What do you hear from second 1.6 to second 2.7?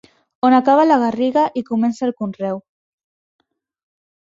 i comença el conreu.